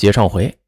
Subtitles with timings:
[0.00, 0.58] 接上回，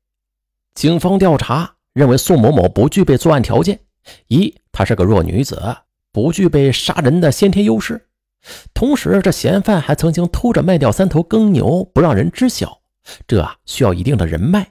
[0.75, 3.81] 警方调查认为宋某某不具备作案条件：
[4.29, 5.75] 一，她是个弱女子，
[6.13, 7.97] 不具备杀人的先天优势；
[8.75, 12.83] 同时，这嫌犯还曾经偷着卖掉三头耕牛，不让人知晓，
[13.27, 14.71] 这需要一定的人脉。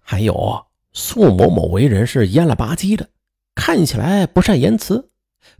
[0.00, 3.08] 还有，宋某某为人是蔫了吧唧的，
[3.54, 5.10] 看起来不善言辞，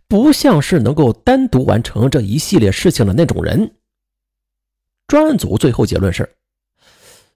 [0.09, 3.77] 不像是能够单独完成这一系列事情的那种人。
[5.07, 6.29] 专案组最后结论是：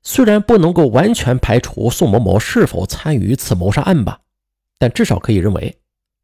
[0.09, 4.21] 虽然不能够完全排除宋某某是否参与此谋杀案吧，
[4.79, 5.81] 但至少可以认为，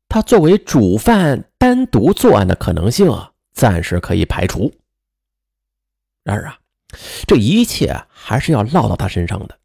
[0.09, 4.73] 他作为主犯单独作案的可能性啊暂时可以排除。
[6.23, 6.61] 然而啊，
[7.27, 9.59] 这一切还是要落到他身上的，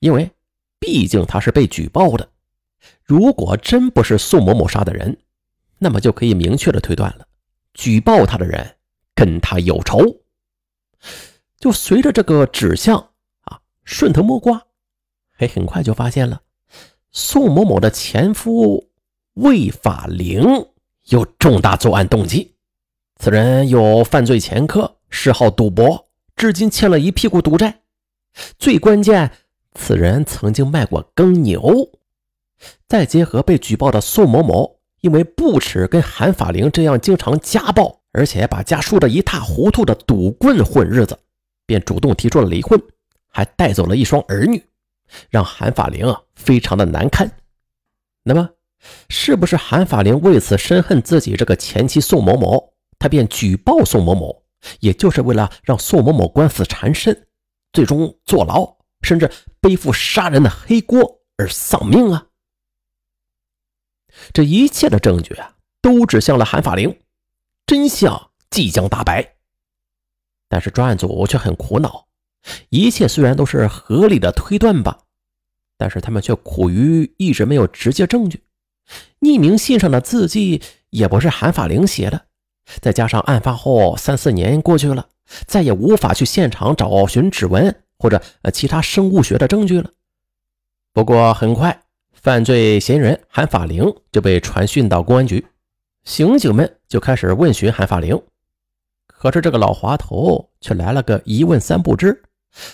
[0.00, 0.28] 因为
[0.80, 2.28] 毕竟他是被举报的。
[3.04, 5.16] 如果真不是宋某某杀的人，
[5.78, 7.24] 那么就可以明确的推断了，
[7.74, 8.74] 举报他的人
[9.14, 10.00] 跟他有仇。
[11.60, 13.10] 就随着这个指向，
[13.86, 14.66] 顺藤摸瓜，
[15.30, 16.42] 还很快就发现了
[17.12, 18.90] 宋某某的前夫
[19.32, 20.44] 魏法灵
[21.04, 22.56] 有重大作案动机。
[23.18, 27.80] 此人有犯罪前科，嗜好赌博，至今欠了一屁股赌债。
[28.58, 29.30] 最关键，
[29.74, 31.88] 此人曾经卖过耕牛。
[32.86, 38.00] 再结合被举报的宋某某，因为不耻跟韩法灵这样经常家暴。
[38.12, 41.18] 而且把家输得一塌糊涂的赌棍混日子，
[41.66, 42.80] 便主动提出了离婚，
[43.36, 44.64] 还带走了一双儿女，
[45.28, 47.30] 让韩法玲非常的难堪。
[48.22, 48.48] 那么，
[49.10, 54.42] 是不是韩法玲为此深恨自己这个前妻宋某某，他便举报宋某某，
[54.80, 57.28] 也就是为了让宋某某官司缠身，
[57.74, 62.28] 最终坐牢，甚至背负杀人的黑锅而丧命啊？
[64.32, 66.98] 这一切的证据啊，都指向了韩法玲。
[67.66, 69.34] 真相即将大白，
[70.48, 72.06] 但是专案组却很苦恼。
[72.68, 74.98] 一切虽然都是合理的推断吧，
[75.76, 78.42] 但是他们却苦于一直没有直接证据。
[79.20, 82.26] 匿名信上的字迹也不是韩法玲写的，
[82.80, 85.08] 再加上案发后三四年过去了，
[85.46, 89.90] 再也无法去现场找寻指纹或者呃其他生物学的证据了。
[90.92, 95.44] 不过很快，犯罪嫌疑人韩法玲就被传讯到公安局。
[96.04, 98.22] 刑警们就开始问询韩法玲，
[99.08, 102.22] 可是这个老滑头却来了个一问三不知。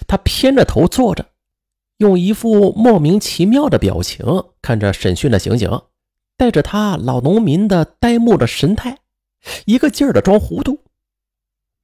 [0.06, 1.26] 他偏着头坐着，
[1.98, 4.24] 用一副莫名其妙的表情
[4.60, 5.70] 看着审讯的刑警，
[6.36, 8.98] 带着他老农民的呆木的神态，
[9.66, 10.78] 一个劲儿的装糊涂。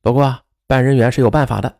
[0.00, 1.78] 不过办案人员是有办法的，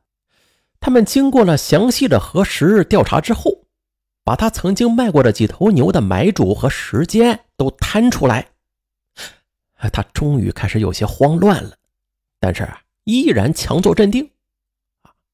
[0.81, 3.65] 他们经过了详细的核实调查之后，
[4.25, 8.49] 把他曾经卖过的几头牛的买主和时间都摊出来。
[9.93, 11.77] 他终于开始有些慌乱了，
[12.41, 12.69] 但是
[13.05, 14.29] 依然强作镇定，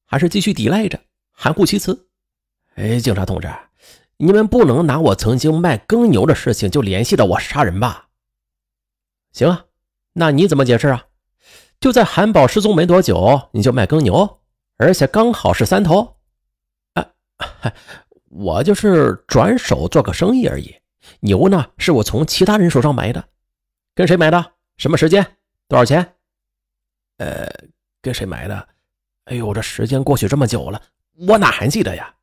[0.05, 0.99] 还是继续抵赖着，
[1.31, 2.07] 含糊其辞。
[2.75, 3.51] 哎，警察同志，
[4.17, 8.07] 你们不能拿我曾经卖耕牛的事情就联系到我杀人吧？
[9.31, 9.65] 行啊，
[10.13, 11.07] 那你怎么解释啊？
[11.79, 14.41] 就在韩宝失踪没多久，你就卖耕牛，
[14.77, 16.17] 而且刚好是三头。
[16.93, 17.09] 啊，
[18.29, 20.75] 我就是转手做个生意而已，
[21.19, 23.27] 牛呢是我从其他人手上买的。
[23.93, 24.53] 跟谁买的？
[24.77, 25.25] 什么时间？
[25.67, 26.15] 多少钱？
[27.17, 27.49] 呃，
[28.01, 28.67] 跟谁买的？
[29.25, 30.81] 哎呦，这时间过去这么久了，
[31.27, 32.13] 我哪还记得呀？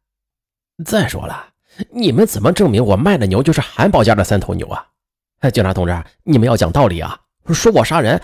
[0.84, 1.52] 再说了，
[1.90, 4.86] 你们怎么证明我卖的牛就是韩宝家的三头牛啊？
[5.40, 7.20] 哎，警察同志，你们要讲道理啊！
[7.52, 8.22] 说我杀人，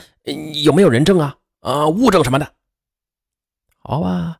[0.62, 1.36] 有没有人证啊？
[1.60, 2.52] 啊，物证什么的？
[3.78, 4.38] 好吧，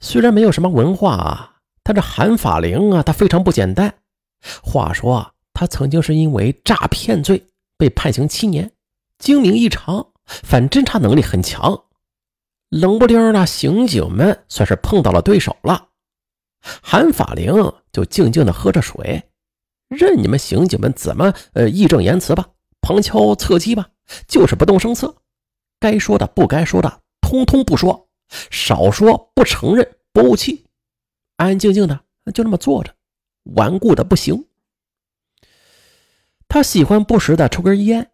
[0.00, 3.94] 虽然没有什么文化啊，但这韩法灵啊，他非常不简单。
[4.62, 7.46] 话说，他曾经是因为诈骗罪。
[7.78, 8.72] 被判刑七年，
[9.18, 11.84] 精明异常，反侦查能力很强。
[12.68, 15.88] 冷不丁的，刑警们算是碰到了对手了。
[16.82, 17.54] 韩法灵
[17.92, 19.22] 就静静的喝着水，
[19.88, 22.48] 任你们刑警们怎么呃义正言辞吧，
[22.80, 23.88] 旁敲侧击吧，
[24.26, 25.14] 就是不动声色。
[25.78, 28.08] 该说的不该说的，通通不说，
[28.50, 30.66] 少说不承认不怄气，
[31.36, 32.00] 安安静静的
[32.34, 32.92] 就那么坐着，
[33.54, 34.44] 顽固的不行。
[36.48, 38.10] 他喜欢不时的抽根烟，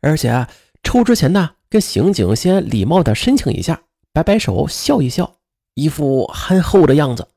[0.00, 0.46] 而且
[0.82, 3.82] 抽之前呢，跟刑警先礼貌的申请一下，
[4.12, 5.36] 摆摆手，笑一笑，
[5.74, 7.28] 一副憨厚的样子。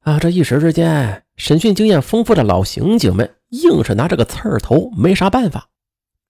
[0.00, 5.68] 啊，这一时之间，审讯经验丰富的老刑警们硬是拿这个刺儿头没啥办法。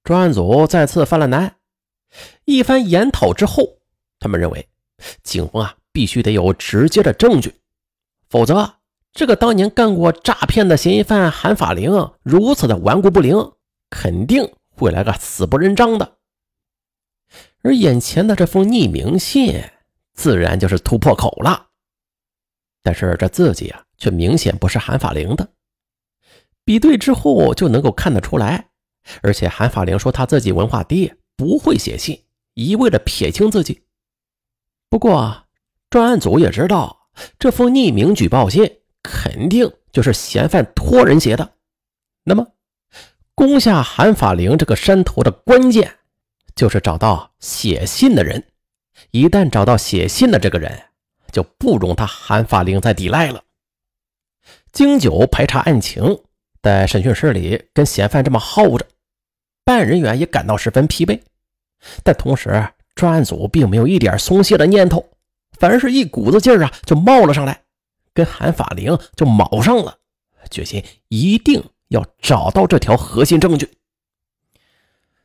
[0.02, 1.56] 专案组再次犯了难，
[2.44, 3.78] 一番研讨之后，
[4.18, 4.68] 他们认为，
[5.22, 7.54] 警方啊必须得有直接的证据，
[8.28, 8.74] 否则。
[9.12, 13.50] 这个当年干过诈骗的嫌疑犯韩法灵如此的顽固不灵，
[13.90, 14.48] 肯定
[14.84, 16.18] 会来个死不认账的。
[17.62, 19.62] 而眼前的这封匿名信，
[20.14, 21.68] 自然就是突破口了。
[22.82, 25.52] 但是这字迹啊，却明显不是韩法灵的。
[26.64, 28.70] 比对之后就能够看得出来，
[29.22, 32.24] 而且韩法灵说他自己文化低，不会写信，
[32.54, 33.84] 一味的撇清自己。
[34.88, 35.46] 不过
[35.88, 41.54] 专案组也知道，这封匿名举报信肯定就是嫌犯托人写的。
[42.24, 42.46] 那么，
[43.40, 45.96] 攻下韩法灵这个山头的关键，
[46.54, 48.44] 就是找到写信的人。
[49.12, 50.78] 一旦找到写信的这个人，
[51.32, 53.42] 就不容他韩法灵再抵赖了。
[54.72, 56.20] 经久排查案情。
[56.60, 58.86] 在审讯室里跟嫌犯这么耗着，
[59.64, 61.18] 办案人员也感到十分疲惫。
[62.04, 65.08] 但同时，专案组并没有一点松懈的念头，
[65.58, 67.62] 反而是一股子劲儿啊就冒了上来，
[68.12, 69.96] 跟韩法灵就卯上了，
[70.50, 73.68] 决心一定要找到这条核心证据。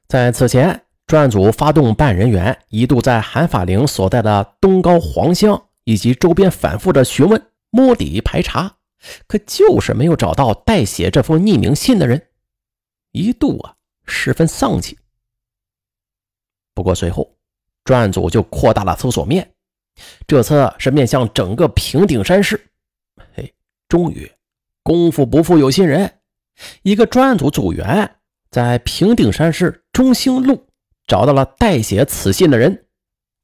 [0.07, 8.75] 在此前，专案组发动办案人员一度在韩法灵所在的东高黄乡以及周边反复的询问、摸底排查。
[9.27, 12.27] 可就是没有找到代写这封匿名信的人，
[13.11, 13.75] 一度啊
[14.05, 14.97] 十分丧气。
[16.73, 17.35] 不过随后，
[17.83, 19.53] 专案组就扩大了搜索面，
[20.25, 22.59] 这次是面向整个平顶山市。
[23.35, 23.53] 嘿，
[23.87, 24.31] 终于，
[24.81, 26.14] 功夫不负有心人，
[26.83, 28.17] 一个专案组组员
[28.49, 30.67] 在平顶山市中兴路
[31.07, 32.85] 找到了代写此信的人。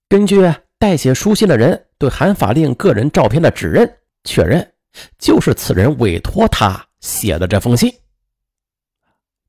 [0.08, 4.74] 根据代写书信的人对韩法令个人照片的指认，确认。
[5.18, 7.94] 就是此人委托他写的这封信，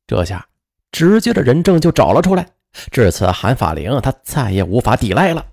[0.07, 0.47] 这下
[0.93, 2.49] 直接的人证就找了出来。
[2.93, 5.45] 至此，韩法灵他再也无法抵赖了，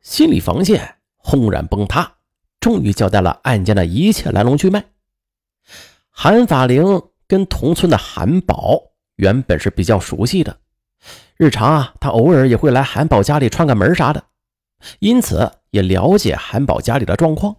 [0.00, 2.14] 心理防线轰然崩塌，
[2.58, 4.84] 终于交代了案件的一切来龙去脉。
[6.10, 7.02] 韩法灵
[7.32, 8.78] 跟同村的韩宝
[9.16, 10.58] 原本是比较熟悉的，
[11.38, 14.22] 日常啊，他偶尔也会来韩宝家里串个门啥的，
[14.98, 17.56] 因此也了解韩宝家里的状况。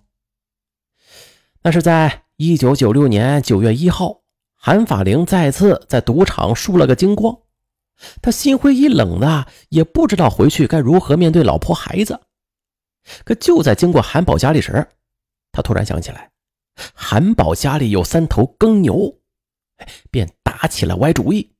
[1.63, 4.21] 那是在一九九六年九月一号，
[4.53, 7.35] 韩法灵再次在赌场输了个精光，
[8.21, 12.19] 他心灰意冷的，也不知道回去该如何面对老婆孩子。
[13.25, 14.87] 可就在经过韩宝家里时，
[15.51, 16.29] 他突然想起来，
[16.93, 19.17] 韩宝家里有三头耕牛，
[20.11, 21.51] 便打起了歪主意。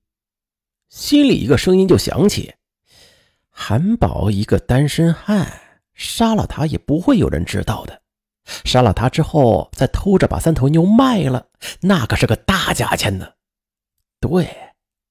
[0.89, 2.53] 心里一个声音就响起：
[3.49, 5.61] 韩宝一个单身汉，
[5.93, 8.01] 杀了他也不会有人知道的。
[8.65, 11.47] 杀了他之后，再偷着把三头牛卖了，
[11.81, 13.33] 那可是个大价钱呢。
[14.19, 14.47] 对，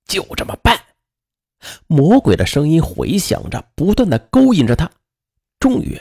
[0.06, 0.79] 就这么办。
[1.87, 4.91] 魔鬼的声音回响着，不断的勾引着他，
[5.58, 6.00] 终于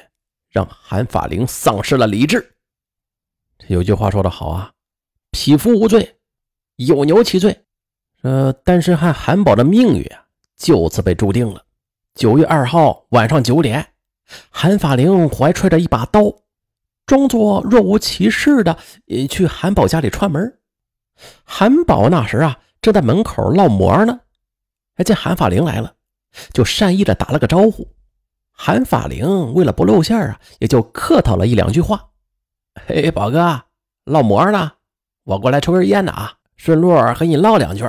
[0.50, 2.56] 让韩法灵丧失了理智。
[3.68, 4.74] 有句话说得好啊
[5.32, 6.18] ，“匹夫无罪，
[6.86, 7.66] 有牛其罪。”
[8.24, 10.26] 呃单身汉韩宝的命运啊，
[10.56, 11.64] 就此被注定了。
[12.14, 13.94] 九月二号晚上九点，
[14.50, 16.22] 韩法灵怀揣着一把刀。
[17.08, 18.78] 装作若无其事的
[19.30, 20.60] 去韩宝家里串门。
[21.44, 24.22] 韩宝那时啊正在门口烙馍呢，
[24.96, 25.96] 哎见韩法灵来了，
[26.54, 27.88] 就善意的打了个招呼。
[28.52, 32.10] 韩法灵为了不露馅啊，也就客套了一两句话
[32.86, 33.64] ：“嘿，宝哥，
[34.06, 34.74] 烙馍呢？
[35.24, 37.84] 我过来抽根烟呢啊，顺路和你唠两句。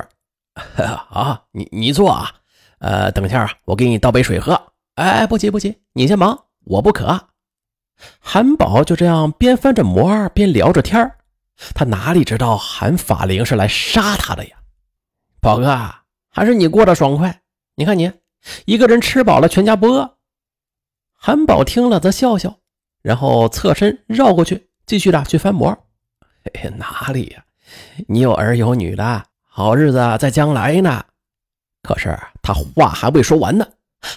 [0.77, 2.31] 啊，你你坐啊，
[2.79, 4.73] 呃，等下啊我给你倒杯水喝。
[4.95, 7.29] 哎，不急不急，你先忙，我不渴。”
[8.19, 11.15] 韩宝就这样边翻着馍边聊着天
[11.75, 14.57] 他哪里知道韩法灵是来杀他的呀？
[15.39, 15.93] 宝哥，
[16.29, 17.41] 还是你过得爽快？
[17.75, 18.11] 你看你
[18.65, 20.17] 一个人吃饱了，全家不饿。
[21.13, 22.59] 韩宝听了则笑笑，
[23.01, 25.77] 然后侧身绕过去，继续的去翻馍。
[26.53, 27.42] 哎，哪里呀？
[28.07, 31.03] 你有儿有女的，好日子在将来呢。
[31.81, 33.67] 可是他话还未说完呢。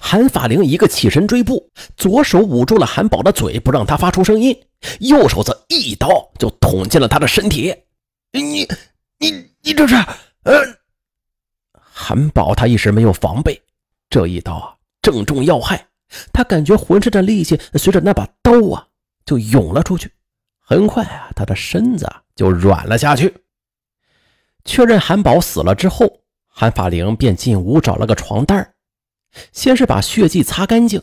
[0.00, 4.52] 韩法灵一个起身追步，左手捂住了韩宝的嘴，不让他发出声音；
[4.98, 6.08] 右手则一刀
[6.40, 7.72] 就捅进了他的身体。
[8.32, 8.66] 你、
[9.18, 9.94] 你、你这是……
[10.42, 10.60] 呃，
[11.72, 13.62] 韩宝他一时没有防备，
[14.10, 15.86] 这一刀啊正中要害，
[16.32, 18.84] 他感觉浑身的力气随着那把刀啊
[19.24, 20.10] 就涌了出去。
[20.60, 23.32] 很快啊，他的身子就软了下去。
[24.66, 28.74] 确认韩宝死了之后，韩法灵便进屋找了个床单
[29.52, 31.00] 先是把血迹擦干净，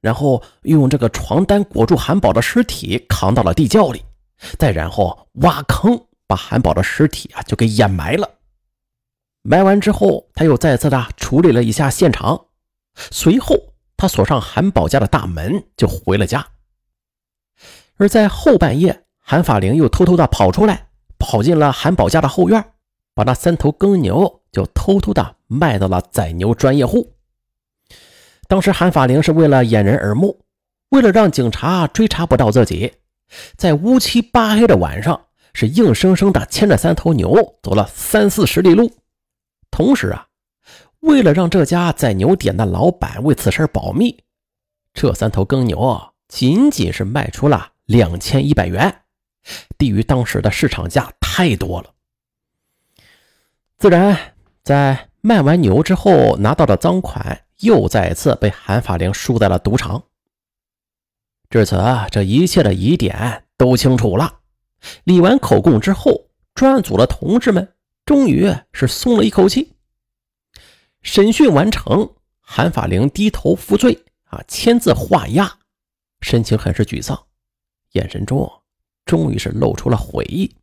[0.00, 4.04] 然后用这个床单裹住韩宝的尸体，扛到了地窖里，
[4.58, 8.30] 再然后挖坑，把韩宝的尸体啊就给掩埋了。
[9.42, 12.46] 埋完之后，他又再次的处理了一下现场，
[12.94, 13.56] 随后
[13.96, 16.46] 他锁上韩宝家的大门，就回了家。
[17.96, 22.72] 而在后半夜，韩法灵又偷偷的跑出来，跑进了韩宝家的后院，
[23.16, 27.14] 把那三头耕牛就偷偷的卖到了宰牛专业户。
[28.46, 30.44] 当时韩法灵是为了掩人耳目，
[30.90, 32.92] 为了让警察追查不到自己，
[33.56, 38.92] 在乌漆八黑的晚上，是硬生生的牵着三头牛走了三四十里路。
[39.70, 40.26] 同时啊，
[41.00, 44.22] 为了让这家宰牛点的老板为此事保密，
[44.92, 49.04] 这三头耕牛仅仅是卖出了两千一百元，
[49.78, 51.94] 低于当时的市场价太多了。
[53.78, 60.02] 自然，在卖完牛之后拿到的赃款，又再次被韩法玲输在了赌场。
[61.50, 61.78] 至此，
[62.10, 64.40] 这一切的疑点都清楚了。
[65.04, 67.74] 理完口供之后，专案组的同志们
[68.06, 69.74] 终于是松了一口气。
[71.02, 75.52] 审讯完成，韩法玲低头负罪，啊，签字画押，
[76.22, 77.26] 神情很是沮丧，
[77.92, 78.50] 眼神中
[79.04, 80.56] 终于是露出了悔意。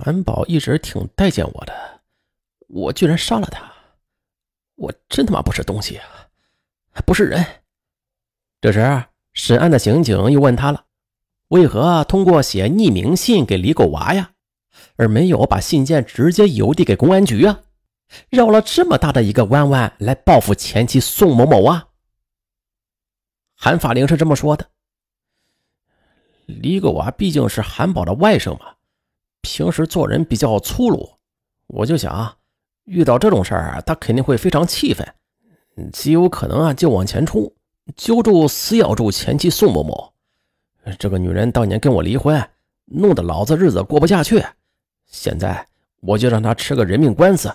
[0.00, 2.00] 韩宝一直挺待见我的，
[2.68, 3.68] 我居然杀了他，
[4.76, 6.06] 我真他妈不是东西啊，
[7.04, 7.44] 不是人。
[8.60, 10.84] 这时，审案的刑警又问他了
[11.48, 14.30] ：“为何通过写匿名信给李狗娃呀，
[14.94, 17.62] 而没有把信件直接邮递给公安局啊？
[18.30, 21.88] 绕了这么大的一个弯弯来报复前妻宋某某啊？”
[23.60, 24.70] 韩法玲是这么说的
[26.46, 28.76] ：“李狗娃毕竟是韩宝的外甥嘛，
[29.50, 31.10] 平时做人比较粗鲁，
[31.68, 32.36] 我就想啊，
[32.84, 35.14] 遇到这种事儿，他肯定会非常气愤，
[35.90, 37.50] 极有可能啊就往前冲。”
[37.96, 40.12] 揪住死咬住前妻宋某某，
[40.98, 42.38] 这个女人当年跟我离婚，
[42.84, 44.44] 弄得老子日子过不下去。
[45.06, 45.66] 现在
[46.00, 47.50] 我就让她吃个人命官司，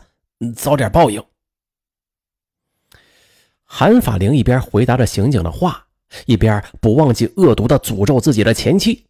[0.55, 1.23] 早点报应。
[3.63, 5.85] 韩法玲一边回答着刑警的话，
[6.25, 9.05] 一边不忘记恶毒的诅咒自己的前妻。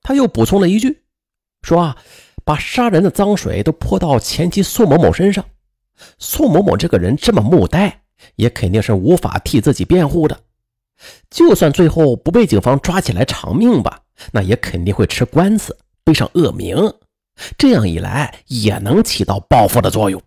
[0.00, 1.02] 他又补充了一句，
[1.66, 1.96] 说：“啊，
[2.44, 5.44] 把杀人的脏水都泼到前妻宋某某身上。
[6.18, 8.00] 宋某某这个人这么木呆。”
[8.36, 10.40] 也肯定是无法替自己辩护的，
[11.28, 14.00] 就算最后不被警方抓起来偿命吧，
[14.32, 16.94] 那也肯定会吃官司，背上恶名。
[17.58, 20.20] 这样一来，也能起到报复的作用。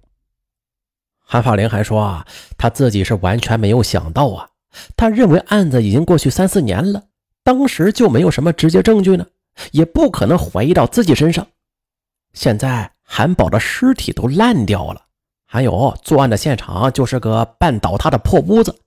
[1.18, 2.28] 韩法林还说啊，
[2.60, 4.48] 他自己是完全没有想到啊，
[4.96, 7.04] 他认为案子已经过去三四年了，
[7.44, 9.26] 当时就没有什么直接证据呢，
[9.72, 11.48] 也不可能怀疑到自己身上。
[12.34, 15.06] 现在韩宝的尸体都烂掉了。
[15.52, 18.82] 还有作案的现场就是个半倒塌的破屋子，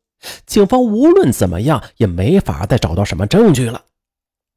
[0.47, 3.83] 警方无论怎么样也没法再找到什么证据了。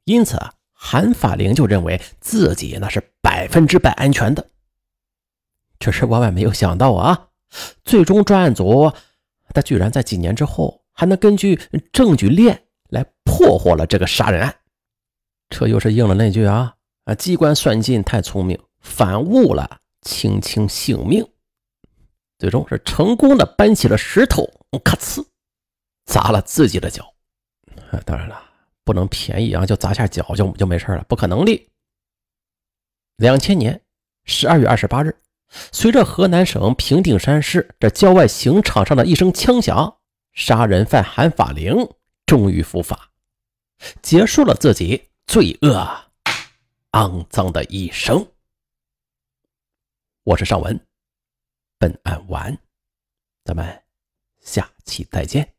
[0.03, 0.39] 因此，
[0.72, 4.48] 韩法玲就认为自己那是百分之百安全的。
[5.79, 7.29] 只是万万没有想到啊，
[7.84, 8.91] 最终专案组
[9.51, 11.60] 他居然在几年之后还能根据
[11.91, 14.55] 证据链来破获了这个杀人案。
[15.49, 16.73] 这又是应了那句啊
[17.05, 21.27] 啊，机关算尽太聪明，反误了卿卿性命。
[22.37, 24.45] 最终是成功的搬起了石头，
[24.83, 25.25] 咔呲，
[26.05, 27.13] 砸了自己的脚。
[28.05, 28.41] 当然了，
[28.83, 31.69] 不能便宜啊，就砸下脚就就没事了，不可能的。
[33.15, 33.81] 两千年
[34.25, 35.15] 十二月二十八日，
[35.71, 39.97] 随着河南省平顶山市这郊外刑场上的一声枪响，
[40.33, 41.87] 杀人犯韩法玲
[42.25, 43.11] 终于伏法，
[44.01, 46.12] 结束了自己罪恶
[46.91, 48.25] 肮脏的一生。
[50.24, 50.88] 我是尚文。
[51.77, 52.58] 本案完，
[53.44, 53.84] 咱们
[54.39, 55.54] 下期再见。